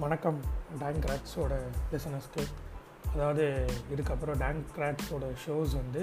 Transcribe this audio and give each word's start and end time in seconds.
வணக்கம் 0.00 0.40
டேங்க் 0.78 1.04
கிராட்ஸோட 1.04 1.54
லிசனர்ஸ்க்கு 1.92 2.42
அதாவது 3.14 3.66
இதுக்கப்புறம் 3.94 4.38
டேங்க் 4.38 4.66
கிராட்ஸோட 4.76 5.26
ஷோஸ் 5.46 5.74
வந்து 5.74 6.02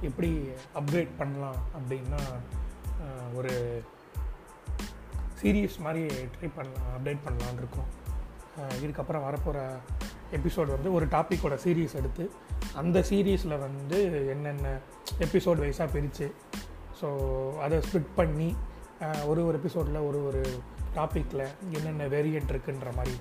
எப்படி 0.00 0.48
அப்கிரேட் 0.74 1.08
பண்ணலாம் 1.18 1.56
அப்படின்னா 1.78 2.20
ஒரு 3.34 3.82
சீரியஸ் 5.42 5.78
மாதிரி 5.78 6.06
ட்ரை 6.06 6.50
பண்ணலாம் 6.54 6.88
அப்டேட் 6.96 7.18
பண்ணலான்னு 7.26 7.58
இருக்கோம். 7.58 7.88
இதுக்கப்புறம் 8.58 9.26
வரப்போகிற 9.28 9.68
எபிசோட் 10.32 10.66
வந்து 10.66 10.92
ஒரு 10.92 11.06
டாப்பிக்கோட 11.06 11.58
சீரீஸ் 11.64 11.94
எடுத்து 11.94 12.30
அந்த 12.74 13.00
சீரீஸில் 13.00 13.58
வந்து 13.58 14.28
என்னென்ன 14.28 14.78
எபிசோட் 15.18 15.62
வைஸாக 15.64 15.92
பிரித்து 15.92 16.34
ஸோ 17.00 17.08
அதை 17.58 17.78
ஸ்ப்ளிட் 17.78 18.14
பண்ணி 18.16 18.56
ஒரு 19.30 19.40
ஒரு 19.46 19.56
எபிசோடில் 19.60 19.98
ஒரு 20.08 20.20
ஒரு 20.28 20.40
டாப்பிக்கில் 20.96 21.44
என்னென்ன 21.76 22.06
வேரியன்ட் 22.14 22.52
இருக்குன்ற 22.52 22.90
மாதிரி 22.96 23.14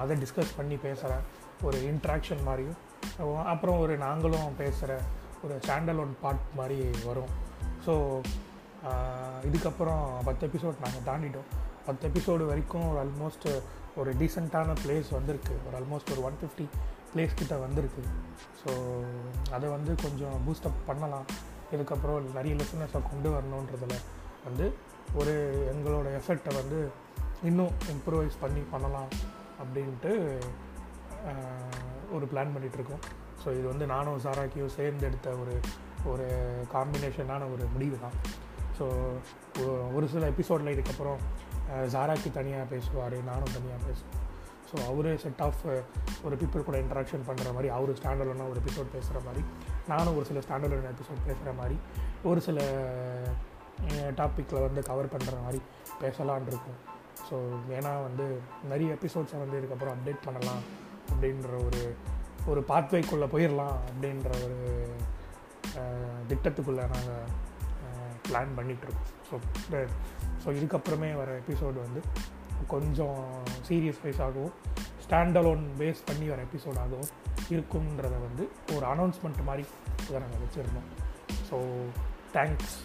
அதை 0.00 0.14
டிஸ்கஸ் 0.22 0.54
பண்ணி 0.56 0.76
பேசுகிற 0.84 1.12
ஒரு 1.66 1.78
இன்ட்ராக்ஷன் 1.90 2.42
மாதிரியும் 2.46 2.78
அப்புறம் 3.52 3.78
ஒரு 3.84 3.94
நாங்களும் 3.96 4.56
பேசுகிற 4.62 4.92
ஒரு 5.44 5.54
சாண்டல் 5.66 6.00
ஒன் 6.04 6.14
பார்ட் 6.22 6.46
மாதிரி 6.58 6.78
வரும். 7.08 7.32
ஸோ 7.86 7.94
இதுக்கப்புறம் 9.48 10.04
பத்து 10.28 10.42
எபிசோட் 10.48 10.82
நாங்கள் 10.84 11.06
தாண்டிட்டோம். 11.10 11.48
பத்து 11.86 12.04
எபிசோடு 12.08 12.44
வரைக்கும் 12.50 12.86
ஒரு 12.90 12.98
ஆல்மோஸ்ட் 13.04 13.48
ஒரு 14.00 14.10
டீசெண்டான 14.20 14.76
பிளேஸ் 14.84 15.10
வந்திருக்கு. 15.18 15.54
ஒரு 15.66 15.74
ஆல்மோஸ்ட் 15.80 16.12
ஒரு 16.14 16.22
ஒன் 16.28 16.38
ஃபிஃப்டி 16.40 16.66
பிளேஸ் 17.12 17.38
கிட்ட 17.40 17.54
வந்திருக்கு. 17.66 18.02
ஸோ 18.60 18.70
அதை 19.56 19.66
வந்து 19.76 19.94
கொஞ்சம் 20.04 20.36
பூஸ்டப் 20.46 20.84
பண்ணலாம். 20.86 21.26
இதுக்கப்புறம் 21.74 22.34
நிறைய 22.38 22.54
லிசனர்ஸை 22.60 23.00
கொண்டு 23.10 23.28
வரணுன்றதில் 23.34 23.98
வந்து 24.44 24.66
ஒரு 25.14 25.34
எங்களோட 25.74 26.06
எஃபெக்டை 26.20 26.54
வந்து 26.54 26.90
இன்னும் 27.42 27.74
இம்ப்ரூவைஸ் 27.90 28.36
பண்ணி 28.40 28.62
பண்ணலாம் 28.70 29.10
அப்படின்ட்டு 29.62 30.12
ஒரு 32.12 32.24
பிளான் 32.32 32.54
பண்ணிகிட்ருக்கோம் 32.54 33.02
ஸோ 33.44 33.58
இது 33.58 33.66
வந்து 33.66 33.86
நானும் 33.86 34.20
சாராக்கியும் 34.20 34.74
சேர்ந்து 34.74 35.06
எடுத்த 35.06 35.30
ஒரு 35.30 35.54
ஒரு 36.06 36.26
காம்பினேஷனான 36.72 37.52
ஒரு 37.52 37.64
முடிவு 37.72 37.98
தான் 38.00 38.16
ஸோ 38.78 38.84
ஒரு 39.94 40.06
சில 40.08 40.26
எபிசோடில் 40.26 40.74
இதுக்கப்புறம் 40.74 41.20
ஜாராக்கி 41.90 42.30
தனியாக 42.30 42.64
பேசுவார் 42.64 43.16
நானும் 43.22 43.54
தனியாக 43.54 43.80
பேசுவேன் 43.86 44.20
ஸோ 44.70 44.76
அவரே 44.88 45.16
செட் 45.16 45.40
ஆஃப் 45.40 45.62
ஒரு 46.24 46.36
பீப்புள் 46.36 46.64
கூட 46.64 46.78
இன்ட்ராக்ஷன் 46.78 47.26
பண்ணுற 47.26 47.52
மாதிரி 47.52 47.68
அவர் 47.68 47.92
ஸ்டாண்டர்டான 47.92 48.48
ஒரு 48.48 48.60
எபிசோட் 48.60 48.88
பேசுகிற 48.92 49.20
மாதிரி 49.24 49.42
நானும் 49.88 50.16
ஒரு 50.16 50.24
சில 50.24 50.40
ஸ்டாண்டர்டான 50.40 50.90
எபிசோட் 50.90 51.26
பேசுகிற 51.26 51.52
மாதிரி 51.52 51.76
ஒரு 52.22 52.40
சில 52.40 52.58
டாப்பிக்கில் 54.20 54.64
வந்து 54.66 54.82
கவர் 54.82 55.12
பண்ணுற 55.14 55.34
மாதிரி 55.42 55.60
பேசலான் 56.00 56.48
இருக்கும். 56.52 56.78
ஸோ 57.28 57.36
ஏன்னா 57.78 57.92
வந்து 58.02 58.24
நிறைய 58.70 58.88
எபிசோட்ஸை 58.94 59.38
வந்து 59.38 59.58
இதுக்கப்புறம் 59.60 59.94
அப்டேட் 59.96 60.24
பண்ணலாம் 60.24 60.62
அப்படின்ற 61.12 61.50
ஒரு 61.66 61.82
ஒரு 62.46 62.60
பாத்வேக்குள்ளே 62.68 63.28
போயிடலாம் 63.34 63.76
அப்படின்ற 63.88 64.30
ஒரு 64.44 64.58
திட்டத்துக்குள்ளே 66.28 66.84
நாங்கள் 66.94 67.30
பிளான் 68.28 68.52
பண்ணிகிட்ருக்கோம் 68.56 69.10
ஸோ 69.28 69.34
ஸோ 70.42 70.48
இதுக்கப்புறமே 70.58 71.10
வர 71.16 71.30
எபிசோடு 71.42 71.78
வந்து 71.86 72.00
கொஞ்சம் 72.66 73.18
சீரியஸ் 73.68 74.02
வைஸாகவும் 74.04 74.54
ஸ்டாண்டலோன் 75.06 75.64
பேஸ் 75.78 76.02
பண்ணி 76.06 76.26
வர 76.28 76.42
எபிசோடாகவும் 76.42 77.10
இருக்குன்றதை 77.50 78.18
வந்து 78.26 78.44
ஒரு 78.76 78.84
அனௌன்ஸ்மெண்ட் 78.86 79.40
மாதிரி 79.44 79.64
இதை 80.08 80.20
நாங்கள் 80.20 80.42
வச்சுருந்தோம். 80.44 80.90
So 81.50 81.56
thanks 82.32 82.76